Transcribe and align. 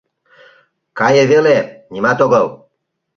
Кае 0.99 1.23
веле, 1.31 1.57
нимат 1.91 2.19
огыл. 2.25 2.45